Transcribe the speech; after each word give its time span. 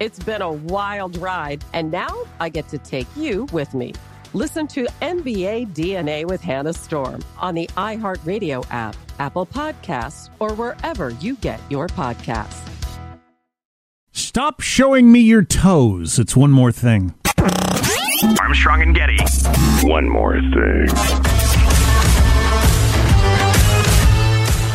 It's 0.00 0.18
been 0.18 0.40
a 0.40 0.50
wild 0.50 1.18
ride, 1.18 1.62
and 1.74 1.90
now 1.90 2.24
I 2.40 2.48
get 2.48 2.66
to 2.68 2.78
take 2.78 3.06
you 3.16 3.46
with 3.52 3.74
me. 3.74 3.92
Listen 4.32 4.66
to 4.68 4.86
NBA 5.02 5.74
DNA 5.74 6.24
with 6.24 6.40
Hannah 6.40 6.72
Storm 6.72 7.22
on 7.36 7.54
the 7.54 7.66
iHeartRadio 7.76 8.64
app, 8.70 8.96
Apple 9.18 9.44
Podcasts, 9.44 10.30
or 10.38 10.54
wherever 10.54 11.10
you 11.10 11.36
get 11.36 11.60
your 11.68 11.86
podcasts. 11.86 12.66
Stop 14.12 14.62
showing 14.62 15.12
me 15.12 15.20
your 15.20 15.42
toes. 15.42 16.18
It's 16.18 16.34
one 16.34 16.50
more 16.50 16.72
thing. 16.72 17.12
Armstrong 18.40 18.80
and 18.80 18.94
Getty. 18.94 19.18
One 19.86 20.08
more 20.08 20.40
thing. 20.40 20.86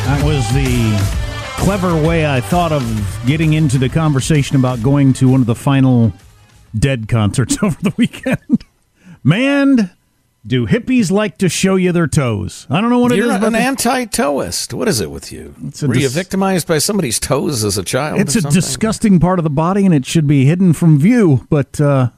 That 0.04 0.22
was 0.24 0.48
the 0.52 1.25
clever 1.58 2.00
way 2.06 2.26
I 2.26 2.40
thought 2.40 2.72
of 2.72 2.82
getting 3.26 3.54
into 3.54 3.78
the 3.78 3.88
conversation 3.88 4.56
about 4.56 4.82
going 4.82 5.12
to 5.14 5.28
one 5.28 5.40
of 5.40 5.46
the 5.46 5.54
final 5.54 6.12
Dead 6.78 7.08
concerts 7.08 7.56
over 7.62 7.76
the 7.82 7.92
weekend. 7.96 8.64
Man, 9.24 9.90
do 10.46 10.66
hippies 10.66 11.10
like 11.10 11.38
to 11.38 11.48
show 11.48 11.76
you 11.76 11.90
their 11.92 12.06
toes? 12.06 12.66
I 12.70 12.80
don't 12.80 12.90
know 12.90 12.98
what 12.98 13.14
You're 13.14 13.26
it 13.26 13.30
is. 13.30 13.34
an 13.36 13.40
but 13.40 13.54
anti-toeist. 13.54 14.74
What 14.74 14.86
is 14.86 15.00
it 15.00 15.10
with 15.10 15.32
you? 15.32 15.54
a 15.82 15.86
Were 15.86 15.94
you 15.94 16.02
dis- 16.02 16.12
victimized 16.14 16.68
by 16.68 16.78
somebody's 16.78 17.18
toes 17.18 17.64
as 17.64 17.78
a 17.78 17.82
child? 17.82 18.20
it's 18.20 18.36
a 18.36 18.42
something? 18.42 18.54
disgusting 18.60 19.18
part 19.20 19.38
of 19.38 19.42
the 19.44 19.50
body, 19.50 19.84
and 19.86 19.94
it 19.94 20.04
should 20.04 20.26
be 20.26 20.44
hidden 20.44 20.72
from 20.74 20.98
view. 20.98 21.46
But 21.48 21.80
uh, 21.80 22.10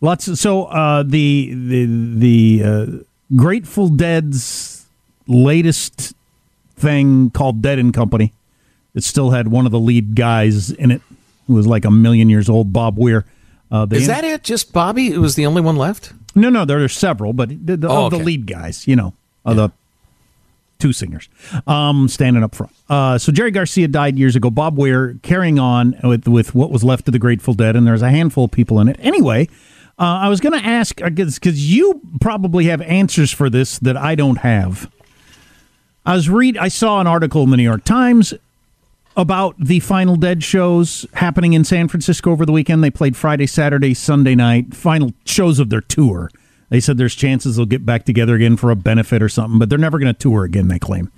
lots. 0.00 0.28
Of, 0.28 0.38
so 0.38 0.64
uh, 0.66 1.02
the 1.02 1.52
the 1.54 1.86
the 2.18 2.62
uh, 2.64 2.86
Grateful 3.34 3.88
Dead's 3.88 4.86
latest 5.26 6.14
thing 6.76 7.30
called 7.30 7.62
Dead 7.62 7.78
and 7.78 7.92
Company. 7.92 8.32
It 8.94 9.04
still 9.04 9.30
had 9.30 9.48
one 9.48 9.66
of 9.66 9.72
the 9.72 9.78
lead 9.78 10.14
guys 10.14 10.70
in 10.70 10.90
it, 10.90 11.02
who 11.46 11.54
was 11.54 11.66
like 11.66 11.84
a 11.84 11.90
million 11.90 12.30
years 12.30 12.48
old, 12.48 12.72
Bob 12.72 12.98
Weir. 12.98 13.24
Uh, 13.70 13.86
Is 13.90 14.06
that 14.06 14.24
it? 14.24 14.42
Just 14.42 14.72
Bobby? 14.72 15.12
It 15.12 15.18
was 15.18 15.34
the 15.34 15.44
only 15.46 15.60
one 15.60 15.76
left. 15.76 16.12
No, 16.34 16.50
no, 16.50 16.64
there 16.64 16.82
are 16.82 16.88
several, 16.88 17.32
but 17.32 17.48
the, 17.66 17.76
the, 17.76 17.88
Oh, 17.88 18.06
of 18.06 18.12
the 18.12 18.18
lead 18.18 18.46
guys, 18.46 18.86
you 18.86 18.94
know, 18.94 19.12
of 19.44 19.56
the 19.56 19.70
two 20.78 20.92
singers 20.92 21.28
um, 21.66 22.06
standing 22.08 22.42
up 22.42 22.54
front. 22.54 22.72
Uh, 22.88 23.18
so 23.18 23.32
Jerry 23.32 23.50
Garcia 23.50 23.88
died 23.88 24.18
years 24.18 24.36
ago. 24.36 24.50
Bob 24.50 24.76
Weir 24.78 25.18
carrying 25.22 25.58
on 25.58 25.98
with 26.04 26.28
with 26.28 26.54
what 26.54 26.70
was 26.70 26.84
left 26.84 27.08
of 27.08 27.12
the 27.12 27.18
Grateful 27.18 27.54
Dead, 27.54 27.74
and 27.76 27.86
there's 27.86 28.02
a 28.02 28.10
handful 28.10 28.44
of 28.44 28.50
people 28.50 28.78
in 28.80 28.88
it. 28.88 28.96
Anyway, 29.00 29.48
uh, 29.98 30.02
I 30.04 30.28
was 30.28 30.40
going 30.40 30.52
to 30.58 30.64
ask 30.66 30.96
because 30.96 31.74
you 31.74 32.00
probably 32.20 32.66
have 32.66 32.82
answers 32.82 33.32
for 33.32 33.48
this 33.50 33.78
that 33.80 33.96
I 33.96 34.14
don't 34.14 34.36
have. 34.36 34.90
I 36.06 36.14
was 36.14 36.30
read. 36.30 36.56
I 36.56 36.68
saw 36.68 37.00
an 37.00 37.08
article 37.08 37.42
in 37.42 37.50
the 37.50 37.56
New 37.56 37.64
York 37.64 37.84
Times 37.84 38.32
about 39.16 39.56
the 39.58 39.80
Final 39.80 40.14
Dead 40.14 40.44
shows 40.44 41.04
happening 41.14 41.52
in 41.52 41.64
San 41.64 41.88
Francisco 41.88 42.30
over 42.30 42.46
the 42.46 42.52
weekend. 42.52 42.84
They 42.84 42.90
played 42.90 43.16
Friday, 43.16 43.46
Saturday, 43.46 43.92
Sunday 43.92 44.36
night, 44.36 44.72
final 44.72 45.12
shows 45.24 45.58
of 45.58 45.68
their 45.68 45.80
tour. 45.80 46.30
They 46.68 46.80
said 46.80 46.96
there's 46.96 47.14
chances 47.14 47.56
they'll 47.56 47.66
get 47.66 47.84
back 47.84 48.04
together 48.04 48.36
again 48.36 48.56
for 48.56 48.70
a 48.70 48.76
benefit 48.76 49.22
or 49.22 49.28
something, 49.28 49.58
but 49.58 49.68
they're 49.68 49.78
never 49.78 49.98
going 49.98 50.12
to 50.12 50.18
tour 50.18 50.44
again, 50.44 50.68
they 50.68 50.78
claim. 50.78 51.10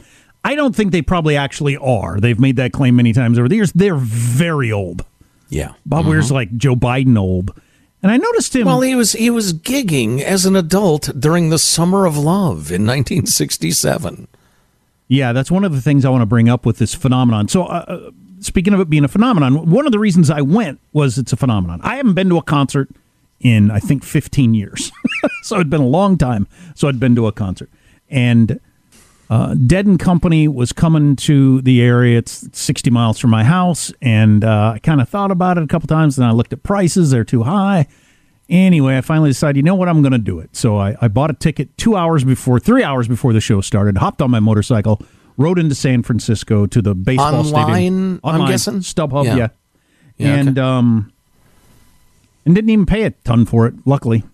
I 0.45 0.55
don't 0.55 0.75
think 0.75 0.93
they 0.93 1.03
probably 1.03 1.37
actually 1.37 1.77
are. 1.77 2.21
They've 2.21 2.39
made 2.39 2.57
that 2.57 2.73
claim 2.73 2.97
many 2.97 3.13
times 3.13 3.39
over 3.39 3.49
the 3.49 3.57
years. 3.57 3.73
They're 3.73 3.97
very 3.97 4.73
old. 4.73 5.05
Yeah. 5.51 5.75
Bob 5.85 6.07
Weir's 6.07 6.27
mm-hmm. 6.27 6.35
like 6.35 6.57
Joe 6.57 6.77
Biden 6.77 7.19
old. 7.19 7.51
And 8.03 8.13
I 8.13 8.17
noticed 8.17 8.55
him. 8.55 8.67
Well, 8.67 8.81
he 8.81 8.95
was 8.95 9.13
he 9.13 9.29
was 9.29 9.53
gigging 9.53 10.23
as 10.23 10.47
an 10.47 10.55
adult 10.55 11.11
during 11.19 11.51
the 11.51 11.59
Summer 11.59 12.07
of 12.07 12.17
Love 12.17 12.71
in 12.71 12.87
1967. 12.87 14.29
Yeah, 15.09 15.33
that's 15.33 15.51
one 15.51 15.65
of 15.65 15.73
the 15.73 15.81
things 15.81 16.05
I 16.05 16.11
want 16.11 16.23
to 16.23 16.27
bring 16.27 16.49
up 16.49 16.67
with 16.67 16.79
this 16.79 16.95
phenomenon. 16.95 17.49
So, 17.49 17.65
uh, 17.65 17.85
uh, 17.89 18.11
speaking 18.41 18.75
of 18.75 18.81
it 18.81 18.91
being 18.91 19.05
a 19.05 19.09
phenomenon, 19.09 19.71
one 19.71 19.87
of 19.87 19.93
the 19.93 19.99
reasons 19.99 20.31
I 20.31 20.43
went 20.43 20.81
was 20.93 21.19
it's 21.19 21.33
a 21.33 21.37
phenomenon. 21.37 21.81
I 21.83 21.97
haven't 21.97 22.15
been 22.15 22.29
to 22.29 22.37
a 22.37 22.43
concert 22.43 22.91
in, 23.41 23.71
I 23.71 23.79
think, 23.79 24.05
15 24.05 24.55
years. 24.55 24.93
so, 25.43 25.57
it'd 25.57 25.71
been 25.71 25.81
a 25.81 25.87
long 25.87 26.19
time. 26.19 26.47
So, 26.75 26.89
I'd 26.89 27.01
been 27.01 27.17
to 27.17 27.27
a 27.27 27.33
concert. 27.33 27.71
And 28.11 28.61
uh, 29.31 29.55
Dead 29.55 29.87
and 29.87 29.99
Company 29.99 30.47
was 30.47 30.73
coming 30.73 31.17
to 31.17 31.61
the 31.63 31.83
area. 31.83 32.19
It's 32.19 32.49
60 32.59 32.91
miles 32.91 33.19
from 33.19 33.31
my 33.31 33.45
house. 33.45 33.93
And 34.01 34.45
uh, 34.45 34.73
I 34.75 34.79
kind 34.79 35.01
of 35.01 35.09
thought 35.09 35.31
about 35.31 35.59
it 35.59 35.65
a 35.65 35.67
couple 35.67 35.87
times. 35.87 36.19
And 36.19 36.27
I 36.27 36.33
looked 36.33 36.53
at 36.53 36.63
prices, 36.63 37.11
they're 37.11 37.25
too 37.25 37.45
high. 37.45 37.87
Anyway, 38.49 38.97
I 38.97 39.03
finally 39.03 39.31
decided, 39.31 39.57
you 39.59 39.63
know 39.63 39.75
what, 39.75 39.89
I'm 39.89 40.01
going 40.01 40.13
to 40.13 40.19
do 40.19 40.39
it. 40.39 40.57
So 40.57 40.79
I, 40.79 40.97
I 41.03 41.09
bought 41.09 41.31
a 41.31 41.35
ticket 41.35 41.77
two 41.77 41.97
hours 41.97 42.25
before, 42.25 42.59
three 42.59 42.83
hours 42.83 43.07
before 43.07 43.33
the 43.35 43.41
show 43.43 43.61
started, 43.61 43.99
hopped 43.99 44.23
on 44.23 44.31
my 44.31 44.41
motorcycle, 44.41 45.03
rode 45.37 45.59
into 45.59 45.75
San 45.75 46.03
Francisco 46.03 46.65
to 46.67 46.81
the 46.81 46.95
baseball 46.95 47.45
stadium. 47.45 48.21
Online, 48.23 48.41
I'm 48.43 48.49
guessing? 48.49 48.75
StubHub, 48.81 49.25
Yeah. 49.27 49.37
yeah. 49.37 49.49
Yeah, 50.17 50.31
okay. 50.33 50.41
and 50.41 50.59
um, 50.59 51.13
and 52.45 52.55
didn't 52.55 52.71
even 52.71 52.87
pay 52.87 53.05
a 53.05 53.11
ton 53.11 53.45
for 53.47 53.67
it. 53.67 53.75
Luckily, 53.85 54.25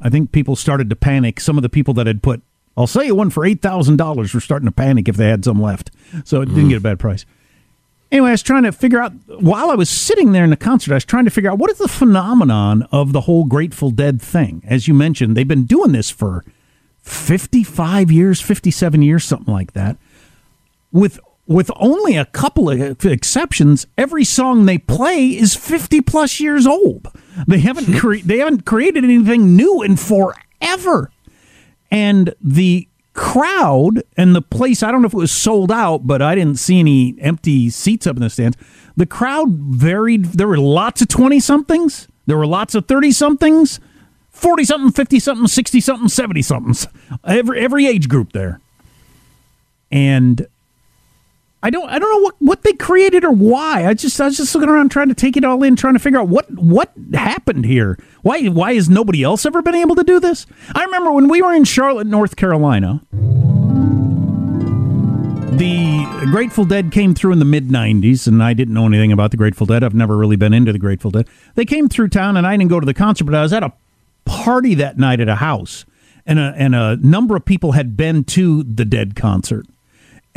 I 0.00 0.08
think 0.08 0.32
people 0.32 0.56
started 0.56 0.88
to 0.88 0.96
panic. 0.96 1.38
Some 1.38 1.58
of 1.58 1.62
the 1.62 1.68
people 1.68 1.92
that 1.94 2.06
had 2.06 2.22
put, 2.22 2.40
I'll 2.78 2.86
sell 2.86 3.02
you 3.04 3.14
one 3.14 3.28
for 3.28 3.44
eight 3.44 3.60
thousand 3.60 3.96
dollars, 3.96 4.32
were 4.32 4.40
starting 4.40 4.64
to 4.66 4.72
panic 4.72 5.06
if 5.06 5.16
they 5.16 5.28
had 5.28 5.44
some 5.44 5.60
left. 5.60 5.90
So 6.24 6.40
it 6.40 6.48
Mm. 6.48 6.54
didn't 6.54 6.68
get 6.70 6.78
a 6.78 6.80
bad 6.80 6.98
price. 6.98 7.26
Anyway, 8.10 8.28
I 8.28 8.32
was 8.32 8.42
trying 8.42 8.62
to 8.62 8.72
figure 8.72 9.00
out 9.00 9.12
while 9.40 9.70
I 9.70 9.74
was 9.74 9.90
sitting 9.90 10.32
there 10.32 10.44
in 10.44 10.50
the 10.50 10.56
concert, 10.56 10.92
I 10.92 10.96
was 10.96 11.04
trying 11.04 11.26
to 11.26 11.30
figure 11.30 11.50
out 11.50 11.58
what 11.58 11.70
is 11.70 11.78
the 11.78 11.88
phenomenon 11.88 12.88
of 12.90 13.12
the 13.12 13.22
whole 13.22 13.44
Grateful 13.44 13.90
Dead 13.90 14.20
thing. 14.22 14.62
As 14.66 14.88
you 14.88 14.94
mentioned, 14.94 15.36
they've 15.36 15.46
been 15.46 15.66
doing 15.66 15.92
this 15.92 16.10
for 16.10 16.44
55 17.02 18.10
years, 18.10 18.40
57 18.40 19.02
years, 19.02 19.24
something 19.24 19.52
like 19.52 19.72
that. 19.72 19.98
With 20.90 21.20
with 21.46 21.70
only 21.76 22.16
a 22.16 22.26
couple 22.26 22.70
of 22.70 23.04
exceptions, 23.06 23.86
every 23.96 24.24
song 24.24 24.66
they 24.66 24.76
play 24.76 25.28
is 25.28 25.54
50 25.54 26.02
plus 26.02 26.40
years 26.40 26.66
old. 26.66 27.08
They 27.46 27.60
haven't 27.60 27.94
cre- 27.98 28.24
they 28.24 28.38
haven't 28.38 28.64
created 28.64 29.04
anything 29.04 29.54
new 29.56 29.82
in 29.82 29.96
forever. 29.96 31.10
And 31.90 32.34
the 32.40 32.87
crowd 33.18 34.04
and 34.16 34.34
the 34.34 34.40
place, 34.40 34.82
I 34.82 34.92
don't 34.92 35.02
know 35.02 35.08
if 35.08 35.12
it 35.12 35.16
was 35.16 35.32
sold 35.32 35.72
out, 35.72 36.06
but 36.06 36.22
I 36.22 36.36
didn't 36.36 36.58
see 36.58 36.78
any 36.78 37.16
empty 37.20 37.68
seats 37.68 38.06
up 38.06 38.16
in 38.16 38.22
the 38.22 38.30
stands. 38.30 38.56
The 38.96 39.06
crowd 39.06 39.50
varied. 39.50 40.26
There 40.26 40.46
were 40.46 40.58
lots 40.58 41.02
of 41.02 41.08
20 41.08 41.40
somethings, 41.40 42.06
there 42.26 42.38
were 42.38 42.46
lots 42.46 42.76
of 42.76 42.86
30 42.86 43.10
somethings, 43.10 43.80
40 44.30 44.64
something, 44.64 44.92
50 44.92 45.18
something, 45.18 45.46
60 45.48 45.80
something, 45.80 46.08
70 46.08 46.42
somethings. 46.42 46.86
Every 47.24 47.60
every 47.60 47.86
age 47.86 48.08
group 48.08 48.32
there. 48.32 48.60
And 49.90 50.46
I 51.62 51.70
don't 51.70 51.88
I 51.90 51.98
don't 51.98 52.10
know 52.10 52.20
what, 52.20 52.36
what 52.38 52.62
they 52.62 52.72
created 52.72 53.24
or 53.24 53.32
why. 53.32 53.86
I 53.86 53.94
just 53.94 54.20
I 54.20 54.26
was 54.26 54.36
just 54.36 54.54
looking 54.54 54.68
around 54.68 54.90
trying 54.90 55.08
to 55.08 55.14
take 55.14 55.36
it 55.36 55.44
all 55.44 55.62
in, 55.64 55.74
trying 55.74 55.94
to 55.94 56.00
figure 56.00 56.20
out 56.20 56.28
what 56.28 56.48
what 56.52 56.92
happened 57.12 57.64
here. 57.64 57.98
Why 58.22 58.46
why 58.46 58.74
has 58.74 58.88
nobody 58.88 59.24
else 59.24 59.44
ever 59.44 59.60
been 59.60 59.74
able 59.74 59.96
to 59.96 60.04
do 60.04 60.20
this? 60.20 60.46
I 60.74 60.84
remember 60.84 61.10
when 61.10 61.28
we 61.28 61.42
were 61.42 61.52
in 61.52 61.64
Charlotte, 61.64 62.06
North 62.06 62.36
Carolina. 62.36 63.02
The 65.58 66.06
Grateful 66.30 66.64
Dead 66.64 66.92
came 66.92 67.14
through 67.14 67.32
in 67.32 67.40
the 67.40 67.44
mid 67.44 67.68
90s, 67.68 68.28
and 68.28 68.40
I 68.40 68.54
didn't 68.54 68.74
know 68.74 68.86
anything 68.86 69.10
about 69.10 69.32
the 69.32 69.36
Grateful 69.36 69.66
Dead. 69.66 69.82
I've 69.82 69.94
never 69.94 70.16
really 70.16 70.36
been 70.36 70.54
into 70.54 70.72
the 70.72 70.78
Grateful 70.78 71.10
Dead. 71.10 71.26
They 71.56 71.64
came 71.64 71.88
through 71.88 72.08
town, 72.08 72.36
and 72.36 72.46
I 72.46 72.56
didn't 72.56 72.70
go 72.70 72.78
to 72.78 72.86
the 72.86 72.94
concert, 72.94 73.24
but 73.24 73.34
I 73.34 73.42
was 73.42 73.52
at 73.52 73.64
a 73.64 73.72
party 74.24 74.74
that 74.76 74.98
night 74.98 75.18
at 75.18 75.28
a 75.28 75.36
house, 75.36 75.84
and 76.24 76.38
a, 76.38 76.54
and 76.56 76.76
a 76.76 76.96
number 76.98 77.34
of 77.34 77.44
people 77.44 77.72
had 77.72 77.96
been 77.96 78.22
to 78.24 78.62
the 78.62 78.84
Dead 78.84 79.16
concert 79.16 79.66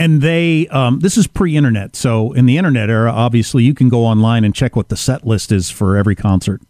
and 0.02 0.20
they 0.20 0.68
um, 0.70 1.00
this 1.00 1.16
is 1.16 1.28
pre-internet. 1.28 1.96
So 1.96 2.32
in 2.34 2.48
the 2.48 2.58
internet 2.58 2.90
era 2.90 3.12
obviously 3.12 3.64
you 3.64 3.76
can 3.76 3.88
go 3.88 4.04
online 4.04 4.44
and 4.44 4.56
check 4.56 4.76
what 4.76 4.90
the 4.90 4.98
set 4.98 5.28
list 5.28 5.52
is 5.52 5.70
for 5.70 5.96
every 5.96 6.16
concert. 6.16 6.62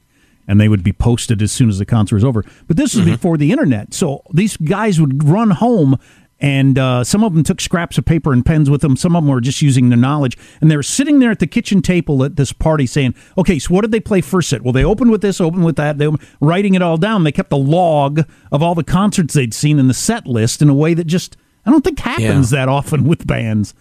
And 0.48 0.60
they 0.60 0.68
would 0.68 0.84
be 0.84 0.92
posted 0.92 1.42
as 1.42 1.50
soon 1.50 1.70
as 1.70 1.80
the 1.80 1.86
concert 1.86 2.16
was 2.16 2.26
over. 2.26 2.44
But 2.68 2.76
this 2.76 2.94
was 2.94 3.06
before 3.06 3.38
the 3.38 3.52
internet. 3.52 3.94
So 3.94 4.24
these 4.34 4.58
guys 4.58 5.00
would 5.00 5.24
run 5.24 5.52
home 5.52 5.98
and 6.42 6.78
uh, 6.78 7.06
some 7.06 7.24
of 7.24 7.34
them 7.34 7.44
took 7.44 7.62
scraps 7.62 7.98
of 7.98 8.04
paper 8.04 8.34
and 8.34 8.46
pens 8.46 8.70
with 8.70 8.82
them. 8.82 8.98
Some 8.98 9.16
of 9.16 9.24
them 9.24 9.32
were 9.32 9.40
just 9.40 9.62
using 9.62 9.88
their 9.88 9.98
knowledge. 9.98 10.38
And 10.60 10.70
they 10.70 10.76
were 10.76 10.84
sitting 10.84 11.20
there 11.20 11.32
at 11.32 11.40
the 11.40 11.48
kitchen 11.48 11.82
table 11.82 12.26
at 12.26 12.36
this 12.36 12.52
party 12.52 12.86
saying 12.86 13.16
okay 13.38 13.60
so 13.60 13.74
what 13.74 13.82
did 13.82 13.92
they 13.92 14.02
play 14.02 14.20
first 14.20 14.50
set? 14.50 14.62
Well 14.62 14.74
they 14.74 14.84
opened 14.84 15.12
with 15.12 15.22
this 15.22 15.40
opened 15.40 15.64
with 15.64 15.78
that. 15.78 16.00
They 16.00 16.10
were 16.10 16.18
writing 16.42 16.74
it 16.74 16.82
all 16.82 16.98
down. 16.98 17.24
They 17.24 17.32
kept 17.32 17.54
a 17.54 17.56
log 17.56 18.28
of 18.52 18.62
all 18.62 18.76
the 18.76 18.84
concerts 18.84 19.36
they'd 19.36 19.54
seen 19.54 19.80
in 19.80 19.88
the 19.88 19.94
set 19.94 20.28
list 20.28 20.62
in 20.62 20.68
a 20.68 20.74
way 20.74 20.94
that 20.96 21.06
just 21.06 21.38
I 21.66 21.72
don't 21.72 21.84
think 21.84 22.00
happens 22.00 22.52
Yeah. 22.52 22.60
that 22.60 22.70
often 22.70 23.04
with 23.04 23.28
bands. 23.28 23.74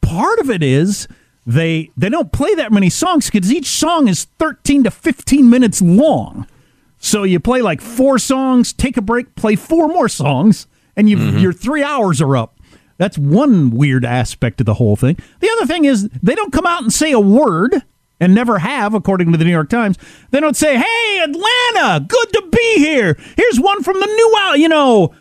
Part 0.00 0.38
of 0.38 0.50
it 0.50 0.62
is 0.62 1.08
they 1.46 1.90
they 1.96 2.08
don't 2.08 2.32
play 2.32 2.54
that 2.54 2.72
many 2.72 2.90
songs 2.90 3.30
because 3.30 3.52
each 3.52 3.66
song 3.66 4.08
is 4.08 4.24
13 4.38 4.84
to 4.84 4.90
15 4.90 5.48
minutes 5.48 5.80
long. 5.82 6.46
So 6.98 7.24
you 7.24 7.40
play 7.40 7.62
like 7.62 7.80
four 7.80 8.18
songs, 8.18 8.72
take 8.72 8.96
a 8.96 9.02
break, 9.02 9.34
play 9.34 9.56
four 9.56 9.88
more 9.88 10.08
songs, 10.08 10.66
and 10.96 11.08
you 11.10 11.16
mm-hmm. 11.16 11.38
your 11.38 11.52
three 11.52 11.82
hours 11.82 12.20
are 12.20 12.36
up. 12.36 12.58
That's 12.98 13.18
one 13.18 13.70
weird 13.70 14.04
aspect 14.04 14.60
of 14.60 14.66
the 14.66 14.74
whole 14.74 14.94
thing. 14.94 15.18
The 15.40 15.50
other 15.50 15.66
thing 15.66 15.84
is 15.84 16.08
they 16.22 16.34
don't 16.36 16.52
come 16.52 16.66
out 16.66 16.82
and 16.82 16.92
say 16.92 17.10
a 17.10 17.18
word 17.18 17.82
and 18.20 18.32
never 18.36 18.58
have, 18.58 18.94
according 18.94 19.32
to 19.32 19.38
the 19.38 19.44
New 19.44 19.50
York 19.50 19.68
Times. 19.68 19.98
They 20.30 20.38
don't 20.38 20.56
say, 20.56 20.76
"Hey, 20.76 21.20
Atlanta, 21.24 22.04
good 22.06 22.32
to 22.34 22.48
be 22.52 22.74
here. 22.78 23.18
Here's 23.36 23.58
one 23.58 23.82
from 23.82 23.98
the 23.98 24.06
new 24.06 24.34
out." 24.38 24.60
You 24.60 24.68
know, 24.68 25.12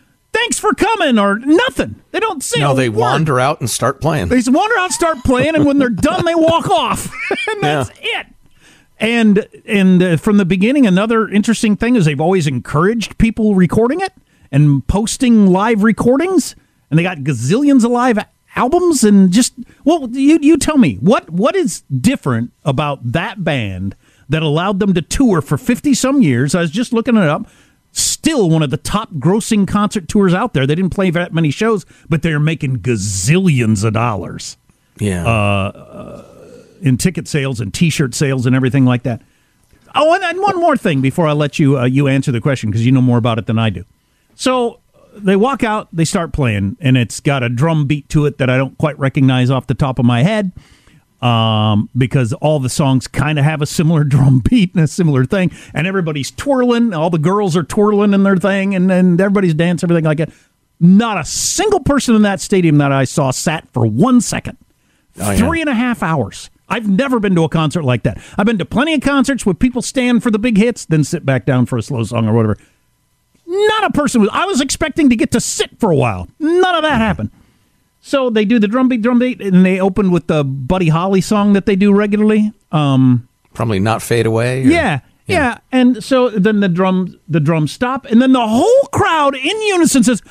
thanks 0.52 0.60
for 0.60 0.74
coming 0.74 1.18
or 1.18 1.40
nothing. 1.40 1.96
They 2.12 2.20
don't 2.20 2.44
say. 2.44 2.60
No, 2.60 2.74
they 2.74 2.90
word. 2.90 3.00
wander 3.00 3.40
out 3.40 3.62
and 3.62 3.70
start 3.70 4.02
playing. 4.02 4.28
They 4.28 4.38
just 4.38 4.52
wander 4.52 4.76
out, 4.76 4.86
and 4.86 4.94
start 4.94 5.24
playing, 5.24 5.56
and 5.56 5.66
when 5.66 5.78
they're 5.78 5.90
done, 5.90 6.26
they 6.26 6.36
walk 6.36 6.70
off, 6.70 7.10
and 7.48 7.64
that's 7.64 7.92
it. 8.02 8.28
And 9.00 9.48
and 9.66 10.04
uh, 10.04 10.18
from 10.18 10.38
the 10.38 10.46
beginning, 10.46 10.86
another 10.86 11.30
interesting 11.30 11.78
thing 11.78 11.96
is 11.96 12.06
they've 12.06 12.20
always 12.20 12.48
encouraged 12.48 13.18
people 13.18 13.56
recording 13.56 14.02
it 14.02 14.12
and 14.52 14.86
posting 14.88 15.48
live 15.48 15.84
recordings, 15.84 16.56
and 16.90 17.00
they 17.00 17.04
got 17.04 17.20
gazillions 17.20 17.86
of 17.86 17.92
live 17.92 18.20
albums, 18.56 19.06
and 19.06 19.32
just 19.32 19.54
well, 19.86 20.10
you 20.12 20.38
you 20.42 20.58
tell 20.58 20.78
me 20.78 20.96
what 20.96 21.30
what 21.30 21.56
is 21.56 21.82
different 21.84 22.52
about 22.66 23.14
that 23.14 23.44
band 23.44 23.96
that 24.28 24.44
allowed 24.44 24.80
them 24.80 24.94
to 24.96 25.02
tour 25.02 25.42
for 25.42 25.58
fifty 25.58 25.94
some 25.94 26.22
years? 26.22 26.54
I 26.54 26.60
was 26.60 26.72
just 26.72 26.92
looking 26.92 27.16
it 27.16 27.24
up. 27.24 27.48
Still 27.92 28.50
one 28.50 28.64
of 28.64 28.70
the 28.70 28.78
top 28.78 29.12
grossing 29.14 29.68
concert 29.68 30.08
tours 30.08 30.34
out 30.34 30.54
there. 30.54 30.66
They 30.66 30.76
didn't 30.76 30.94
play 30.94 31.10
that 31.10 31.34
many 31.34 31.52
shows, 31.52 31.86
but 32.08 32.22
they're 32.22 32.40
making 32.40 32.80
gazillions 32.80 33.84
of 33.84 33.94
dollars 33.94 34.58
yeah. 35.00 35.28
Uh, 35.28 36.24
in 36.82 36.98
ticket 36.98 37.28
sales 37.28 37.60
and 37.60 37.74
T-shirt 37.74 38.14
sales 38.14 38.46
and 38.46 38.56
everything 38.56 38.86
like 38.86 39.04
that. 39.04 39.22
Oh, 39.96 40.14
and, 40.14 40.24
and 40.24 40.40
one 40.40 40.60
more 40.60 40.78
thing 40.78 41.02
before 41.02 41.28
I 41.28 41.34
let 41.34 41.60
you 41.60 41.78
uh, 41.78 41.86
you 41.86 42.08
answer 42.08 42.32
the 42.32 42.42
question 42.42 42.70
because 42.70 42.86
you 42.86 42.92
know 42.92 43.02
more 43.02 43.18
about 43.18 43.38
it 43.38 43.46
than 43.46 43.60
I 43.60 43.70
do. 43.70 43.84
So 44.36 44.80
they 45.14 45.36
walk 45.36 45.64
out, 45.64 45.90
they 45.92 46.06
start 46.06 46.32
playing, 46.32 46.78
and 46.80 46.98
it's 46.98 47.20
got 47.20 47.44
a 47.44 47.50
drum 47.50 47.88
beat 47.88 48.08
to 48.10 48.26
it 48.26 48.38
that 48.38 48.50
I 48.50 48.58
don't 48.58 48.78
quite 48.78 48.98
recognize 48.98 49.50
off 49.50 49.68
the 49.68 49.74
top 49.74 50.00
of 50.00 50.06
my 50.06 50.24
head. 50.24 50.52
Um, 51.22 51.88
because 51.96 52.34
all 52.34 52.60
the 52.60 52.70
songs 52.70 53.08
kind 53.08 53.38
of 53.38 53.46
have 53.46 53.62
a 53.62 53.68
similar 53.68 54.04
drum 54.06 54.40
beat 54.40 54.74
and 54.74 54.84
a 54.84 54.88
similar 54.88 55.24
thing, 55.24 55.52
and 55.74 55.86
everybody's 55.86 56.32
twirling. 56.32 56.94
All 56.94 57.12
the 57.12 57.20
girls 57.20 57.56
are 57.56 57.64
twirling 57.64 58.14
in 58.14 58.24
their 58.24 58.38
thing, 58.38 58.74
and 58.74 58.90
then 58.90 59.20
everybody's 59.20 59.54
dancing, 59.54 59.86
everything 59.86 60.06
like 60.06 60.18
that. 60.18 60.32
Not 60.80 61.20
a 61.20 61.26
single 61.26 61.80
person 61.80 62.16
in 62.16 62.24
that 62.24 62.42
stadium 62.42 62.80
that 62.80 62.92
I 62.92 63.04
saw 63.04 63.30
sat 63.30 63.68
for 63.72 63.86
one 63.86 64.20
second. 64.20 64.58
Oh, 65.20 65.30
yeah. 65.30 65.38
Three 65.38 65.62
and 65.62 65.70
a 65.70 65.76
half 65.76 66.02
hours. 66.02 66.50
I've 66.68 66.90
never 66.90 67.20
been 67.20 67.36
to 67.36 67.44
a 67.44 67.50
concert 67.50 67.84
like 67.84 68.04
that. 68.04 68.20
I've 68.38 68.46
been 68.46 68.58
to 68.58 68.66
plenty 68.66 68.94
of 68.94 69.02
concerts 69.02 69.46
where 69.46 69.54
people 69.54 69.82
stand 69.82 70.24
for 70.24 70.32
the 70.32 70.40
big 70.40 70.58
hits, 70.58 70.86
then 70.86 71.04
sit 71.04 71.26
back 71.26 71.46
down 71.46 71.66
for 71.66 71.78
a 71.78 71.82
slow 71.82 72.04
song 72.04 72.28
or 72.28 72.34
whatever. 72.34 72.58
Not 73.46 73.84
a 73.84 73.92
person 73.92 74.22
was. 74.22 74.30
I 74.32 74.46
was 74.46 74.62
expecting 74.62 75.10
to 75.10 75.16
get 75.16 75.32
to 75.32 75.42
sit 75.42 75.78
for 75.80 75.92
a 75.92 75.96
while. 75.96 76.30
None 76.40 76.76
of 76.76 76.84
that 76.84 77.00
happened. 77.00 77.30
So 78.02 78.30
they 78.32 78.46
do 78.46 78.58
the 78.60 78.68
drum 78.68 78.90
beat, 78.90 79.02
drum 79.02 79.20
beat, 79.20 79.40
and 79.42 79.64
they 79.66 79.80
open 79.80 80.12
with 80.12 80.28
the 80.28 80.44
Buddy 80.44 80.90
Holly 80.90 81.22
song 81.22 81.54
that 81.54 81.66
they 81.68 81.76
do 81.76 81.94
regularly. 81.94 82.52
Um, 82.72 83.28
Probably 83.54 83.80
not 83.80 84.02
fade 84.02 84.26
away. 84.26 84.64
or- 84.64 84.68
yeah, 84.70 85.00
yeah, 85.28 85.60
And 85.72 86.04
so 86.04 86.30
then 86.30 86.60
the 86.62 86.68
drum 86.70 87.20
the 87.30 87.40
drums 87.40 87.72
stop, 87.72 88.06
and 88.06 88.22
then 88.22 88.34
the 88.34 88.46
whole 88.48 88.84
crowd 88.92 89.36
in 89.36 89.62
unison 89.62 90.04
says, 90.04 90.22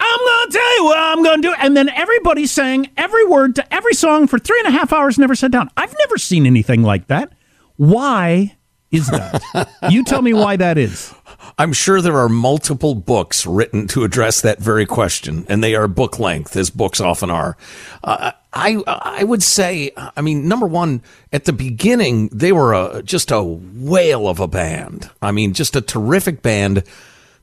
"I'm 0.00 0.18
gonna 0.18 0.50
tell 0.50 0.76
you 0.78 0.84
what 0.84 0.98
I'm 0.98 1.22
gonna 1.22 1.40
do," 1.42 1.54
and 1.60 1.76
then 1.76 1.88
everybody 1.88 2.46
sang 2.46 2.88
every 2.96 3.24
word 3.26 3.54
to 3.56 3.74
every 3.74 3.94
song 3.94 4.26
for 4.26 4.38
three 4.38 4.58
and 4.64 4.68
a 4.68 4.78
half 4.78 4.92
hours, 4.92 5.18
never 5.18 5.34
sat 5.34 5.50
down. 5.50 5.70
I've 5.76 5.94
never 6.00 6.18
seen 6.18 6.46
anything 6.46 6.82
like 6.82 7.06
that. 7.06 7.32
Why 7.76 8.56
is 8.90 9.06
that? 9.08 9.42
you 9.90 10.02
tell 10.04 10.20
me 10.22 10.34
why 10.34 10.56
that 10.56 10.76
is. 10.78 11.14
I'm 11.56 11.72
sure 11.72 12.00
there 12.00 12.18
are 12.18 12.28
multiple 12.28 12.94
books 12.94 13.46
written 13.46 13.86
to 13.88 14.04
address 14.04 14.40
that 14.42 14.58
very 14.58 14.86
question, 14.86 15.46
and 15.48 15.62
they 15.62 15.74
are 15.74 15.88
book 15.88 16.18
length, 16.18 16.56
as 16.56 16.70
books 16.70 17.00
often 17.00 17.30
are. 17.30 17.56
Uh, 18.04 18.32
I 18.52 18.82
I 18.86 19.24
would 19.24 19.42
say, 19.42 19.92
I 19.96 20.20
mean, 20.20 20.48
number 20.48 20.66
one, 20.66 21.02
at 21.32 21.44
the 21.44 21.52
beginning, 21.52 22.28
they 22.28 22.52
were 22.52 22.74
a, 22.74 23.02
just 23.02 23.30
a 23.30 23.42
whale 23.42 24.28
of 24.28 24.40
a 24.40 24.48
band. 24.48 25.10
I 25.22 25.32
mean, 25.32 25.54
just 25.54 25.76
a 25.76 25.80
terrific 25.80 26.42
band 26.42 26.84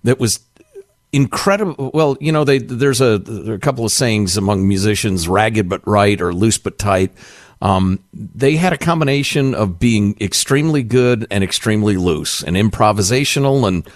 that 0.03 0.19
was 0.19 0.39
incredible. 1.13 1.91
Well, 1.93 2.17
you 2.19 2.31
know, 2.31 2.43
they 2.43 2.57
there's 2.57 3.01
a 3.01 3.17
there 3.19 3.55
a 3.55 3.59
couple 3.59 3.85
of 3.85 3.91
sayings 3.91 4.37
among 4.37 4.67
musicians: 4.67 5.27
ragged 5.27 5.69
but 5.69 5.85
right, 5.87 6.19
or 6.21 6.33
loose 6.33 6.57
but 6.57 6.77
tight. 6.77 7.11
Um, 7.61 7.99
they 8.13 8.55
had 8.57 8.73
a 8.73 8.77
combination 8.77 9.55
of 9.55 9.79
being 9.79 10.15
extremely 10.19 10.83
good 10.83 11.25
and 11.31 11.43
extremely 11.43 11.97
loose, 11.97 12.43
and 12.43 12.55
improvisational, 12.55 13.67
and 13.67 13.89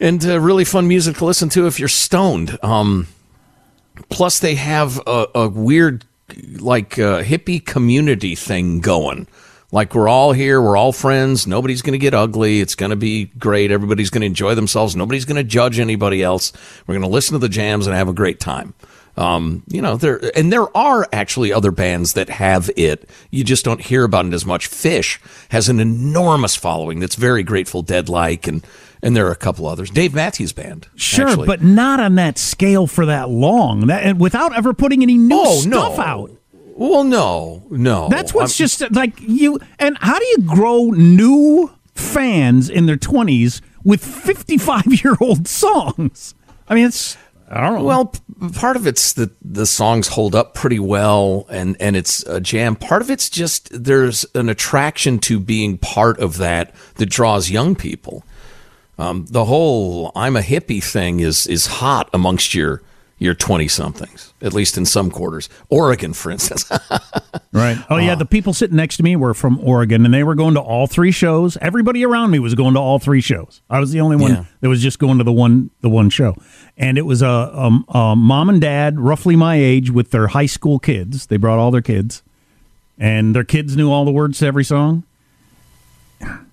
and 0.00 0.24
uh, 0.24 0.40
really 0.40 0.64
fun 0.64 0.88
music 0.88 1.16
to 1.16 1.24
listen 1.24 1.48
to 1.50 1.66
if 1.66 1.78
you're 1.78 1.88
stoned. 1.88 2.58
Um, 2.62 3.08
plus, 4.08 4.38
they 4.38 4.54
have 4.54 5.00
a, 5.06 5.26
a 5.34 5.48
weird, 5.48 6.04
like 6.58 6.98
uh, 6.98 7.22
hippie 7.22 7.64
community 7.64 8.34
thing 8.34 8.80
going. 8.80 9.26
Like 9.70 9.94
we're 9.94 10.08
all 10.08 10.32
here, 10.32 10.62
we're 10.62 10.78
all 10.78 10.92
friends. 10.92 11.46
Nobody's 11.46 11.82
going 11.82 11.92
to 11.92 11.98
get 11.98 12.14
ugly. 12.14 12.60
It's 12.60 12.74
going 12.74 12.88
to 12.90 12.96
be 12.96 13.26
great. 13.38 13.70
Everybody's 13.70 14.08
going 14.08 14.22
to 14.22 14.26
enjoy 14.26 14.54
themselves. 14.54 14.96
Nobody's 14.96 15.26
going 15.26 15.36
to 15.36 15.44
judge 15.44 15.78
anybody 15.78 16.22
else. 16.22 16.54
We're 16.86 16.94
going 16.94 17.02
to 17.02 17.14
listen 17.14 17.34
to 17.34 17.38
the 17.38 17.50
jams 17.50 17.86
and 17.86 17.94
have 17.94 18.08
a 18.08 18.14
great 18.14 18.40
time. 18.40 18.72
Um, 19.18 19.64
you 19.68 19.82
know, 19.82 19.96
there 19.96 20.20
and 20.36 20.52
there 20.52 20.74
are 20.76 21.06
actually 21.12 21.52
other 21.52 21.72
bands 21.72 22.12
that 22.12 22.28
have 22.28 22.70
it. 22.76 23.08
You 23.30 23.42
just 23.42 23.64
don't 23.64 23.80
hear 23.80 24.04
about 24.04 24.26
it 24.26 24.32
as 24.32 24.46
much. 24.46 24.70
Phish 24.70 25.18
has 25.50 25.68
an 25.68 25.80
enormous 25.80 26.54
following 26.54 27.00
that's 27.00 27.16
very 27.16 27.42
Grateful 27.42 27.82
Dead 27.82 28.08
like, 28.08 28.46
and 28.46 28.64
and 29.02 29.16
there 29.16 29.26
are 29.26 29.32
a 29.32 29.36
couple 29.36 29.66
others. 29.66 29.90
Dave 29.90 30.14
Matthews 30.14 30.52
Band, 30.52 30.86
Sure, 30.94 31.28
actually. 31.28 31.46
but 31.46 31.62
not 31.62 31.98
on 32.00 32.14
that 32.14 32.38
scale 32.38 32.86
for 32.86 33.06
that 33.06 33.28
long. 33.28 33.88
That 33.88 34.04
and 34.04 34.20
without 34.20 34.56
ever 34.56 34.72
putting 34.72 35.02
any 35.02 35.16
new 35.18 35.36
Oh, 35.36 35.56
stuff 35.60 35.96
no. 35.98 36.02
out. 36.02 36.30
well, 36.76 37.02
no, 37.04 37.64
no, 37.70 38.08
That's 38.08 38.32
what's 38.32 38.52
I'm- 38.60 38.66
just 38.68 38.92
like 38.92 39.20
you. 39.20 39.58
And 39.80 39.98
how 40.00 40.18
do 40.18 40.24
you 40.26 40.38
grow 40.42 40.90
new 40.90 41.72
fans 41.94 42.70
in 42.70 42.86
their 42.86 42.96
twenties 42.96 43.60
with 43.82 44.04
fifty-five 44.04 44.86
year 45.02 45.16
old 45.20 45.48
songs? 45.64 46.36
I 46.68 46.74
mean, 46.74 46.86
it's 46.86 47.16
I 47.50 47.62
don't 47.62 47.78
know. 47.78 47.84
Well, 47.84 48.06
p- 48.06 48.48
part 48.52 48.76
of 48.76 48.86
it's 48.86 49.14
that 49.14 49.30
the 49.42 49.66
songs 49.66 50.08
hold 50.08 50.34
up 50.34 50.54
pretty 50.54 50.78
well, 50.78 51.46
and 51.48 51.76
and 51.80 51.96
it's 51.96 52.22
a 52.24 52.40
jam. 52.40 52.76
Part 52.76 53.00
of 53.02 53.10
it's 53.10 53.30
just 53.30 53.68
there's 53.72 54.26
an 54.34 54.48
attraction 54.48 55.18
to 55.20 55.40
being 55.40 55.78
part 55.78 56.18
of 56.18 56.36
that 56.38 56.74
that 56.96 57.06
draws 57.06 57.50
young 57.50 57.74
people. 57.74 58.22
Um, 58.98 59.26
the 59.30 59.46
whole 59.46 60.12
"I'm 60.14 60.36
a 60.36 60.40
hippie" 60.42 60.82
thing 60.82 61.20
is 61.20 61.46
is 61.46 61.66
hot 61.66 62.10
amongst 62.12 62.54
your 62.54 62.82
your 63.18 63.34
twenty 63.34 63.68
somethings, 63.68 64.32
at 64.40 64.52
least 64.52 64.76
in 64.78 64.84
some 64.86 65.10
quarters. 65.10 65.48
Oregon, 65.68 66.12
for 66.12 66.30
instance. 66.30 66.70
Right. 67.50 67.78
Oh 67.88 67.96
yeah, 67.96 68.14
the 68.14 68.26
people 68.26 68.52
sitting 68.52 68.76
next 68.76 68.98
to 68.98 69.02
me 69.02 69.16
were 69.16 69.32
from 69.32 69.58
Oregon, 69.60 70.04
and 70.04 70.12
they 70.12 70.22
were 70.22 70.34
going 70.34 70.54
to 70.54 70.60
all 70.60 70.86
three 70.86 71.10
shows. 71.10 71.56
Everybody 71.62 72.04
around 72.04 72.30
me 72.30 72.38
was 72.38 72.54
going 72.54 72.74
to 72.74 72.80
all 72.80 72.98
three 72.98 73.22
shows. 73.22 73.62
I 73.70 73.80
was 73.80 73.90
the 73.90 74.00
only 74.00 74.16
one 74.16 74.30
Yeah. 74.32 74.44
that 74.60 74.68
was 74.68 74.82
just 74.82 74.98
going 74.98 75.16
to 75.18 75.24
the 75.24 75.32
one 75.32 75.70
the 75.80 75.88
one 75.88 76.10
show, 76.10 76.36
and 76.76 76.98
it 76.98 77.06
was 77.06 77.22
a, 77.22 77.28
um 77.28 77.84
a 77.88 78.14
mom 78.14 78.50
and 78.50 78.60
dad, 78.60 79.00
roughly 79.00 79.34
my 79.34 79.56
age, 79.56 79.90
with 79.90 80.10
their 80.10 80.28
high 80.28 80.46
school 80.46 80.78
kids. 80.78 81.26
They 81.26 81.38
brought 81.38 81.58
all 81.58 81.70
their 81.70 81.80
kids, 81.82 82.22
and 82.98 83.34
their 83.34 83.44
kids 83.44 83.76
knew 83.76 83.90
all 83.90 84.04
the 84.04 84.12
words 84.12 84.38
to 84.40 84.46
every 84.46 84.64
song. 84.64 85.04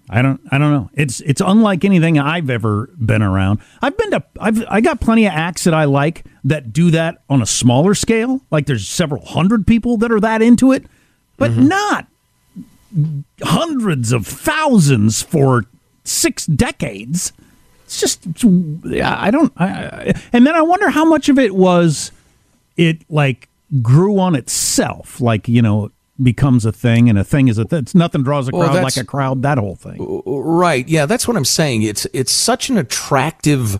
I 0.09 0.21
don't 0.21 0.39
I 0.51 0.57
don't 0.57 0.71
know. 0.71 0.89
It's 0.93 1.19
it's 1.21 1.41
unlike 1.43 1.83
anything 1.83 2.19
I've 2.19 2.49
ever 2.49 2.89
been 2.97 3.21
around. 3.21 3.59
I've 3.81 3.97
been 3.97 4.11
to 4.11 4.23
I've 4.39 4.63
I 4.67 4.81
got 4.81 5.01
plenty 5.01 5.25
of 5.25 5.33
acts 5.33 5.63
that 5.63 5.73
I 5.73 5.85
like 5.85 6.25
that 6.43 6.71
do 6.71 6.91
that 6.91 7.23
on 7.29 7.41
a 7.41 7.45
smaller 7.45 7.95
scale. 7.95 8.41
Like 8.51 8.67
there's 8.67 8.87
several 8.87 9.25
hundred 9.25 9.65
people 9.65 9.97
that 9.97 10.11
are 10.11 10.19
that 10.19 10.41
into 10.41 10.71
it, 10.71 10.85
but 11.37 11.51
mm-hmm. 11.51 11.67
not 11.67 12.07
hundreds 13.41 14.11
of 14.11 14.25
thousands 14.25 15.21
for 15.21 15.65
6 16.05 16.45
decades. 16.45 17.33
It's 17.85 17.99
just 17.99 18.25
it's, 18.25 18.43
yeah, 18.43 19.15
I 19.19 19.31
don't 19.31 19.51
I, 19.57 20.13
and 20.31 20.45
then 20.45 20.55
I 20.55 20.61
wonder 20.61 20.89
how 20.89 21.03
much 21.03 21.29
of 21.29 21.39
it 21.39 21.55
was 21.55 22.11
it 22.77 23.09
like 23.09 23.49
grew 23.81 24.19
on 24.19 24.35
itself, 24.35 25.19
like, 25.19 25.47
you 25.47 25.61
know, 25.61 25.91
becomes 26.21 26.65
a 26.65 26.71
thing 26.71 27.09
and 27.09 27.19
a 27.19 27.23
thing 27.23 27.47
is 27.47 27.57
a 27.57 27.65
th- 27.65 27.81
it's 27.83 27.95
nothing 27.95 28.23
draws 28.23 28.47
a 28.47 28.51
crowd 28.51 28.67
that's- 28.75 28.95
like 28.95 29.03
a 29.03 29.05
crowd 29.05 29.41
that 29.41 29.57
whole 29.57 29.75
thing. 29.75 29.97
Right. 30.25 30.87
Yeah, 30.87 31.05
that's 31.05 31.27
what 31.27 31.35
I'm 31.35 31.45
saying. 31.45 31.83
It's 31.83 32.05
it's 32.13 32.31
such 32.31 32.69
an 32.69 32.77
attractive 32.77 33.79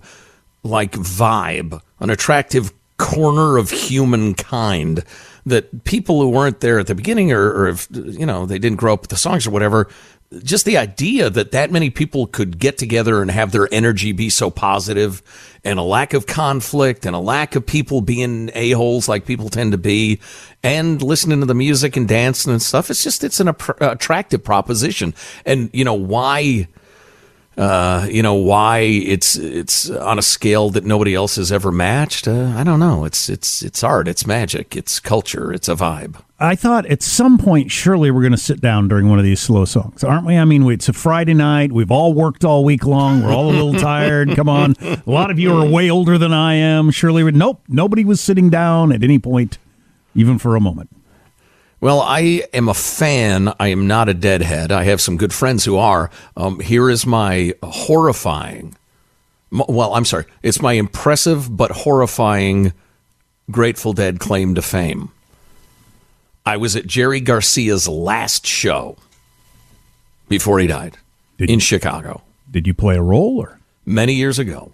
like 0.64 0.92
vibe, 0.94 1.80
an 2.00 2.10
attractive 2.10 2.74
corner 2.98 3.58
of 3.58 3.70
humankind 3.72 5.04
that 5.46 5.84
people 5.84 6.22
who 6.22 6.30
weren't 6.30 6.60
there 6.62 6.80
at 6.80 6.88
the 6.88 6.96
beginning 6.96 7.32
or, 7.32 7.52
or 7.52 7.68
if 7.68 7.88
you 7.92 8.26
know 8.26 8.46
they 8.46 8.58
didn't 8.58 8.78
grow 8.78 8.94
up 8.94 9.02
with 9.02 9.10
the 9.12 9.18
songs 9.18 9.46
or 9.46 9.52
whatever 9.52 9.88
just 10.44 10.66
the 10.66 10.78
idea 10.78 11.30
that 11.30 11.52
that 11.52 11.72
many 11.72 11.90
people 11.90 12.28
could 12.28 12.60
get 12.60 12.78
together 12.78 13.22
and 13.22 13.32
have 13.32 13.52
their 13.52 13.68
energy 13.74 14.12
be 14.12 14.30
so 14.30 14.50
positive 14.50 15.22
and 15.64 15.80
a 15.80 15.84
lack 15.84 16.14
of 16.14 16.28
conflict 16.28 17.06
and 17.06 17.16
a 17.16 17.20
lack 17.20 17.56
of 17.56 17.66
people 17.66 18.02
being 18.02 18.52
a-holes 18.54 19.08
like 19.10 19.26
people 19.26 19.50
tend 19.50 19.72
to 19.72 19.78
be 19.78 20.20
and 20.64 21.02
listening 21.02 21.40
to 21.40 21.46
the 21.46 21.56
music 21.56 21.98
and 21.98 22.08
dancing 22.08 22.52
and 22.52 22.62
stuff 22.62 22.90
it's 22.90 23.04
just 23.04 23.24
it's 23.24 23.40
an 23.40 23.48
attractive 23.80 24.44
proposition. 24.44 25.14
And 25.46 25.70
you 25.74 25.84
know 25.84 25.94
why 25.94 26.68
uh, 27.58 28.08
you 28.10 28.22
know 28.22 28.34
why 28.34 28.80
it's 28.80 29.36
it's 29.36 29.90
on 29.90 30.20
a 30.20 30.22
scale 30.22 30.70
that 30.72 30.84
nobody 30.84 31.16
else 31.16 31.38
has 31.38 31.52
ever 31.52 31.72
matched. 31.72 32.28
Uh, 32.28 32.54
I 32.56 32.64
don't 32.64 32.80
know. 32.80 33.06
It's 33.06 33.30
it's 33.30 33.62
it's 33.62 33.84
art. 33.84 34.08
It's 34.08 34.28
magic. 34.28 34.76
It's 34.76 35.00
culture. 35.00 35.54
It's 35.54 35.70
a 35.70 35.76
vibe. 35.76 36.22
I 36.38 36.56
thought 36.56 36.86
at 36.88 37.02
some 37.02 37.38
point, 37.38 37.72
surely 37.72 38.12
we're 38.12 38.22
going 38.22 38.34
to 38.34 38.38
sit 38.38 38.60
down 38.60 38.90
during 38.90 39.10
one 39.10 39.20
of 39.20 39.24
these 39.24 39.40
slow 39.40 39.64
songs, 39.64 40.04
aren't 40.04 40.26
we? 40.26 40.36
I 40.36 40.44
mean, 40.44 40.70
it's 40.70 40.90
a 40.90 40.94
Friday 40.94 41.34
night. 41.34 41.72
We've 41.72 41.92
all 41.92 42.14
worked 42.14 42.44
all 42.44 42.66
week 42.66 42.86
long. 42.86 43.24
We're 43.24 43.32
all 43.32 43.50
a 43.50 43.52
little 43.52 43.74
tired. 43.74 44.36
Come 44.36 44.50
on. 44.50 44.76
A 44.82 45.02
lot 45.06 45.32
of 45.32 45.40
you 45.40 45.56
are 45.56 45.66
way 45.66 45.90
older 45.90 46.18
than 46.18 46.34
I 46.34 46.56
am. 46.56 46.92
Surely, 46.92 47.32
nope, 47.32 47.62
nobody 47.70 48.04
was 48.04 48.20
sitting 48.20 48.50
down 48.50 48.92
at 48.92 49.02
any 49.02 49.18
point, 49.18 49.58
even 50.14 50.38
for 50.38 50.58
a 50.58 50.60
moment. 50.60 50.90
Well, 51.86 52.02
I 52.02 52.42
am 52.52 52.68
a 52.68 52.74
fan. 52.74 53.54
I 53.60 53.68
am 53.68 53.86
not 53.86 54.10
a 54.10 54.16
deadhead. 54.16 54.72
I 54.72 54.86
have 54.86 55.00
some 55.00 55.18
good 55.18 55.32
friends 55.32 55.66
who 55.66 55.78
are. 55.78 56.10
Um, 56.36 56.60
here 56.60 56.90
is 56.90 57.06
my 57.06 57.54
horrifying, 57.62 58.76
well, 59.52 59.94
I'm 59.94 60.04
sorry. 60.04 60.26
It's 60.42 60.64
my 60.64 60.74
impressive 60.74 61.56
but 61.56 61.70
horrifying 61.70 62.74
Grateful 63.52 63.94
Dead 63.94 64.20
claim 64.20 64.56
to 64.56 64.64
fame. 64.64 65.12
I 66.44 66.58
was 66.58 66.76
at 66.76 66.88
Jerry 66.88 67.20
Garcia's 67.22 67.88
last 67.88 68.48
show 68.48 68.98
before 70.28 70.58
he 70.58 70.66
died 70.66 70.98
Did 71.38 71.52
in 71.52 71.58
you- 71.58 71.60
Chicago. 71.60 72.24
Did 72.50 72.66
you 72.66 72.74
play 72.74 72.96
a 72.96 73.02
role 73.04 73.38
or? 73.40 73.60
many 73.86 74.14
years 74.16 74.40
ago, 74.40 74.74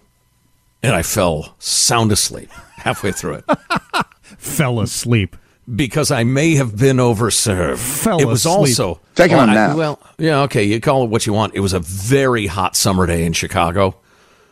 and 0.82 0.94
I 0.94 1.02
fell 1.02 1.56
sound 1.58 2.10
asleep 2.10 2.48
halfway 2.76 3.12
through 3.12 3.42
it 3.46 3.58
Fell 4.38 4.80
asleep. 4.80 5.36
Because 5.74 6.10
I 6.10 6.24
may 6.24 6.54
have 6.56 6.76
been 6.76 6.96
overserved. 6.96 7.78
Fell 7.78 8.20
it 8.20 8.24
was 8.26 8.44
asleep. 8.44 8.78
also 8.78 9.00
Taking 9.14 9.36
oh, 9.36 9.38
well, 9.38 9.48
a 9.48 9.50
I- 9.50 9.54
nap. 9.54 9.76
well, 9.76 10.00
yeah, 10.18 10.40
okay, 10.42 10.64
you 10.64 10.80
call 10.80 11.04
it 11.04 11.10
what 11.10 11.26
you 11.26 11.32
want. 11.32 11.54
It 11.54 11.60
was 11.60 11.72
a 11.72 11.80
very 11.80 12.46
hot 12.46 12.76
summer 12.76 13.06
day 13.06 13.24
in 13.24 13.32
Chicago. 13.32 13.96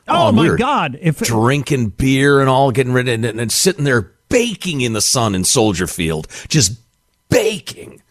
Oh, 0.08 0.24
oh 0.24 0.28
and 0.28 0.36
my 0.36 0.48
were 0.48 0.56
God! 0.56 0.98
If 1.00 1.18
drinking 1.18 1.90
beer 1.90 2.40
and 2.40 2.48
all, 2.48 2.70
getting 2.72 2.92
ready, 2.92 3.12
and, 3.12 3.24
and 3.24 3.52
sitting 3.52 3.84
there 3.84 4.12
baking 4.28 4.80
in 4.80 4.92
the 4.92 5.00
sun 5.00 5.34
in 5.34 5.44
Soldier 5.44 5.86
Field, 5.86 6.26
just 6.48 6.78
baking. 7.28 8.02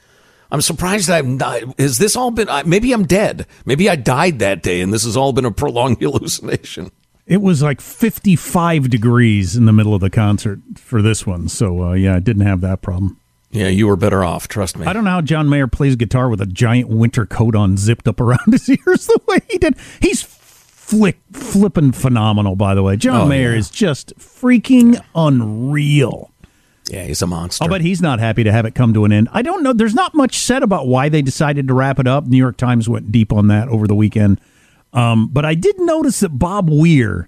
I'm 0.52 0.62
surprised 0.62 1.10
I'm 1.10 1.38
not. 1.38 1.80
Has 1.80 1.98
this 2.00 2.16
all 2.16 2.32
been? 2.32 2.48
Maybe 2.68 2.92
I'm 2.92 3.06
dead. 3.06 3.46
Maybe 3.66 3.90
I 3.90 3.96
died 3.96 4.40
that 4.40 4.64
day, 4.64 4.82
and 4.82 4.92
this 4.92 5.04
has 5.04 5.16
all 5.16 5.32
been 5.34 5.46
a 5.46 5.52
prolonged 5.52 5.98
hallucination. 6.02 6.92
It 7.30 7.42
was 7.42 7.62
like 7.64 7.80
55 7.80 8.90
degrees 8.90 9.56
in 9.56 9.64
the 9.66 9.72
middle 9.72 9.94
of 9.94 10.02
the 10.02 10.10
concert 10.10 10.60
for 10.76 11.02
this 11.02 11.26
one, 11.26 11.48
so 11.48 11.84
uh, 11.84 11.94
yeah, 11.94 12.16
I 12.16 12.20
didn't 12.20 12.46
have 12.46 12.60
that 12.62 12.82
problem. 12.82 13.18
Yeah, 13.52 13.68
you 13.70 13.88
were 13.88 13.96
better 13.96 14.24
off. 14.24 14.48
Trust 14.48 14.78
me. 14.78 14.86
I 14.86 14.94
don't 14.94 15.04
know 15.06 15.10
how 15.12 15.22
John 15.22 15.50
Mayer 15.50 15.68
plays 15.68 15.96
guitar 15.96 16.30
with 16.30 16.42
a 16.42 16.46
giant 16.46 16.90
winter 16.90 17.26
coat 17.26 17.56
on, 17.56 17.78
zipped 17.78 18.08
up 18.08 18.20
around 18.20 18.40
his 18.52 18.70
ears 18.70 19.08
the 19.08 19.20
way 19.28 19.40
he 19.50 19.58
did. 19.58 19.76
He's 20.02 20.22
flick 20.22 21.20
flipping 21.32 21.92
phenomenal, 21.92 22.56
by 22.56 22.76
the 22.76 22.84
way. 22.84 22.96
John 22.98 23.22
Oh, 23.22 23.26
Mayer 23.28 23.52
yeah. 23.52 23.58
is 23.58 23.70
just 23.70 24.14
freaking 24.20 25.00
unreal. 25.16 26.32
Yeah, 26.90 27.06
he's 27.06 27.22
a 27.22 27.28
monster. 27.28 27.66
Oh, 27.66 27.68
but 27.68 27.82
he's 27.82 28.02
not 28.02 28.20
happy 28.20 28.44
to 28.44 28.52
have 28.52 28.66
it 28.66 28.74
come 28.74 28.94
to 28.96 29.06
an 29.06 29.12
end. 29.12 29.30
I 29.32 29.44
don't 29.44 29.62
know. 29.62 29.74
There's 29.74 29.94
not 29.94 30.16
much 30.16 30.38
said 30.40 30.64
about 30.64 30.88
why 30.88 31.08
they 31.10 31.22
decided 31.22 31.68
to 31.68 31.74
wrap 31.76 32.00
it 32.00 32.08
up. 32.08 32.26
New 32.26 32.38
York 32.38 32.58
Times 32.58 32.90
went 32.90 33.12
deep 33.12 33.32
on 33.32 33.48
that 33.48 33.68
over 33.68 33.86
the 33.88 33.94
weekend. 33.94 34.42
Um, 34.94 35.28
but 35.28 35.46
I 35.46 35.56
did 35.56 35.80
notice 35.80 36.20
that 36.22 36.40
Bob 36.40 36.70
Weir, 36.70 37.28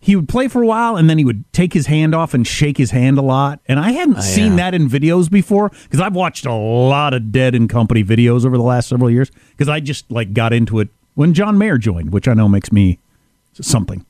he 0.00 0.16
would 0.16 0.28
play 0.28 0.48
for 0.48 0.62
a 0.62 0.66
while 0.66 0.96
and 0.96 1.08
then 1.08 1.18
he 1.18 1.24
would 1.24 1.50
take 1.52 1.72
his 1.72 1.86
hand 1.86 2.14
off 2.14 2.34
and 2.34 2.46
shake 2.46 2.76
his 2.76 2.90
hand 2.90 3.18
a 3.18 3.22
lot. 3.22 3.60
And 3.66 3.78
I 3.78 3.92
hadn't 3.92 4.22
seen 4.22 4.52
yeah. 4.52 4.70
that 4.70 4.74
in 4.74 4.88
videos 4.88 5.30
before 5.30 5.70
because 5.84 6.00
I've 6.00 6.14
watched 6.14 6.46
a 6.46 6.52
lot 6.54 7.14
of 7.14 7.30
Dead 7.32 7.54
and 7.54 7.68
Company 7.68 8.02
videos 8.04 8.44
over 8.44 8.56
the 8.56 8.62
last 8.64 8.88
several 8.88 9.10
years 9.10 9.30
because 9.50 9.68
I 9.68 9.80
just 9.80 10.10
like 10.10 10.32
got 10.32 10.52
into 10.52 10.80
it 10.80 10.88
when 11.14 11.34
John 11.34 11.58
Mayer 11.58 11.78
joined, 11.78 12.12
which 12.12 12.28
I 12.28 12.34
know 12.34 12.48
makes 12.48 12.70
me 12.72 12.98
something. 13.52 14.04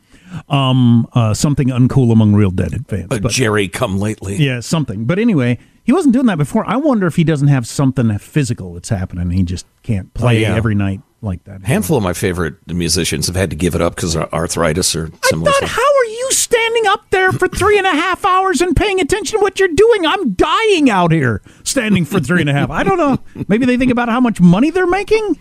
Um, 0.50 1.08
uh, 1.14 1.32
something 1.32 1.68
uncool 1.68 2.12
among 2.12 2.34
real 2.34 2.50
Dead 2.50 2.84
fans. 2.86 3.06
But- 3.08 3.30
Jerry, 3.30 3.66
come 3.68 3.98
lately. 3.98 4.36
yeah, 4.36 4.60
something. 4.60 5.06
But 5.06 5.18
anyway, 5.18 5.58
he 5.84 5.92
wasn't 5.92 6.12
doing 6.12 6.26
that 6.26 6.36
before. 6.36 6.68
I 6.68 6.76
wonder 6.76 7.06
if 7.06 7.16
he 7.16 7.24
doesn't 7.24 7.48
have 7.48 7.66
something 7.66 8.16
physical 8.18 8.74
that's 8.74 8.90
happening. 8.90 9.30
He 9.30 9.42
just 9.42 9.64
can't 9.82 10.12
play 10.12 10.44
Oh, 10.44 10.50
yeah. 10.50 10.54
every 10.56 10.74
night 10.74 11.00
like 11.20 11.44
that. 11.44 11.62
A 11.62 11.66
handful 11.66 11.96
of 11.96 12.02
my 12.02 12.12
favorite 12.12 12.54
musicians 12.66 13.26
have 13.26 13.36
had 13.36 13.50
to 13.50 13.56
give 13.56 13.74
it 13.74 13.80
up 13.80 13.96
because 13.96 14.14
of 14.14 14.32
arthritis 14.32 14.94
or 14.94 15.10
similar 15.24 15.50
thought, 15.50 15.56
stuff. 15.58 15.70
how 15.70 15.82
are 15.82 16.04
you 16.04 16.28
standing 16.30 16.86
up 16.86 17.10
there 17.10 17.32
for 17.32 17.48
three 17.48 17.78
and 17.78 17.86
a 17.86 17.90
half 17.90 18.24
hours 18.24 18.60
and 18.60 18.76
paying 18.76 19.00
attention 19.00 19.38
to 19.38 19.42
what 19.42 19.58
you're 19.58 19.68
doing? 19.68 20.06
I'm 20.06 20.32
dying 20.32 20.90
out 20.90 21.12
here 21.12 21.42
standing 21.64 22.04
for 22.04 22.20
three 22.20 22.40
and 22.40 22.50
a 22.50 22.52
half. 22.52 22.70
I 22.70 22.84
don't 22.84 22.98
know. 22.98 23.18
Maybe 23.48 23.66
they 23.66 23.76
think 23.76 23.90
about 23.90 24.08
how 24.08 24.20
much 24.20 24.40
money 24.40 24.70
they're 24.70 24.86
making. 24.86 25.38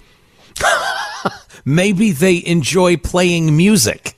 Maybe 1.66 2.12
they 2.12 2.44
enjoy 2.46 2.98
playing 2.98 3.56
music. 3.56 4.16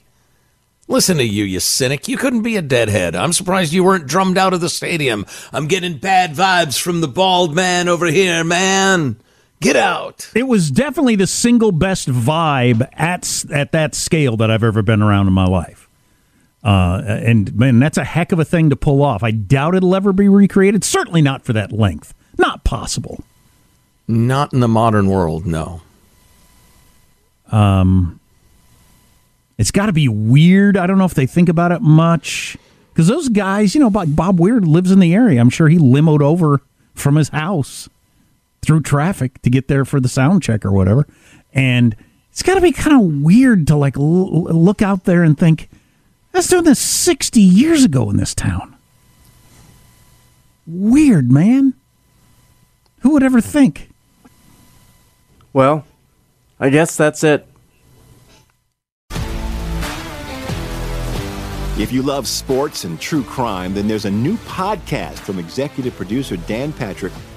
Listen 0.88 1.18
to 1.18 1.24
you, 1.24 1.44
you 1.44 1.60
cynic. 1.60 2.08
You 2.08 2.18
couldn't 2.18 2.42
be 2.42 2.58
a 2.58 2.64
deadhead. 2.64 3.16
I'm 3.16 3.34
surprised 3.34 3.74
you 3.74 3.84
weren't 3.84 4.08
drummed 4.08 4.40
out 4.40 4.54
of 4.54 4.62
the 4.62 4.70
stadium. 4.70 5.26
I'm 5.54 5.68
getting 5.68 5.98
bad 5.98 6.32
vibes 6.34 6.82
from 6.82 7.02
the 7.02 7.08
bald 7.08 7.54
man 7.54 7.88
over 7.88 8.08
here, 8.08 8.44
man. 8.44 9.20
Get 9.62 9.76
out. 9.76 10.30
It 10.34 10.48
was 10.48 10.72
definitely 10.72 11.16
the 11.16 11.28
single 11.28 11.72
best 11.72 12.08
vibe 12.08 12.88
at 12.94 13.46
at 13.52 13.74
that 13.74 13.94
scale 13.94 14.38
that 14.38 14.50
I've 14.50 14.64
ever 14.64 14.82
been 14.82 15.02
around 15.02 15.28
in 15.28 15.34
my 15.34 15.46
life. 15.46 15.90
Uh, 16.64 17.02
and 17.06 17.54
man, 17.56 17.80
that's 17.80 17.98
a 17.98 18.04
heck 18.04 18.32
of 18.32 18.40
a 18.40 18.46
thing 18.46 18.70
to 18.70 18.76
pull 18.76 19.02
off. 19.02 19.24
I 19.24 19.32
doubt 19.32 19.76
it'll 19.76 19.96
ever 19.96 20.14
be 20.14 20.30
recreated. 20.30 20.84
Certainly 20.84 21.22
not 21.22 21.44
for 21.44 21.54
that 21.54 21.72
length. 21.72 22.14
Not 22.38 22.64
possible. 22.64 23.24
Not 24.08 24.54
in 24.54 24.60
the 24.60 24.68
modern 24.68 25.08
world, 25.08 25.46
no. 25.46 25.82
Um, 27.52 28.20
it's 29.58 29.72
got 29.72 29.88
to 29.88 29.94
be 29.94 30.08
weird. 30.08 30.78
I 30.78 30.88
don't 30.88 30.98
know 30.98 31.06
if 31.06 31.14
they 31.14 31.26
think 31.26 31.50
about 31.50 31.72
it 31.72 31.82
much 31.82 32.58
because 32.94 33.08
those 33.08 33.30
guys, 33.30 33.76
you 33.76 33.82
know, 33.82 33.90
Bob, 33.90 34.16
Bob 34.16 34.40
Weir 34.40 34.60
lives 34.60 34.92
in 34.92 35.00
the 35.00 35.14
area. 35.14 35.40
I'm 35.40 35.50
sure 35.50 35.68
he 35.68 35.78
limoed 35.78 36.22
over 36.22 36.62
from 36.96 37.16
his 37.16 37.30
house 37.30 37.90
through 38.62 38.82
traffic 38.82 39.42
to 39.42 39.50
get 39.50 39.68
there 39.68 39.86
for 39.86 40.00
the 40.00 40.10
sound 40.10 40.44
check 40.44 40.66
or 40.66 40.72
whatever. 40.72 41.08
And 41.54 41.96
it's 42.32 42.44
got 42.44 42.56
to 42.56 42.62
be 42.62 42.72
kind 42.72 42.96
of 42.96 43.22
weird 43.24 43.68
to 43.68 43.76
like 43.76 43.98
l- 43.98 44.04
l- 44.04 44.44
look 44.56 44.82
out 44.82 45.06
there 45.06 45.24
and 45.24 45.38
think, 45.38 45.70
I 46.34 46.38
was 46.40 46.48
doing 46.48 46.64
this 46.64 46.80
60 46.80 47.42
years 47.42 47.84
ago 47.84 48.10
in 48.10 48.18
this 48.18 48.36
town. 48.36 48.76
Weird, 50.68 51.32
man. 51.32 51.74
Who 53.02 53.12
would 53.12 53.24
ever 53.24 53.42
think? 53.42 53.90
Well, 55.54 55.86
I 56.60 56.70
guess 56.70 56.96
that's 56.96 57.24
it. 57.24 57.48
If 61.80 61.94
you 61.94 62.02
love 62.02 62.28
sports 62.28 62.84
and 62.84 63.00
true 63.00 63.24
crime, 63.24 63.74
then 63.74 63.88
there's 63.88 64.04
a 64.04 64.12
new 64.12 64.36
podcast 64.40 65.14
from 65.20 65.40
executive 65.40 65.96
producer 65.96 66.36
Dan 66.36 66.74
Patrick 66.74 67.14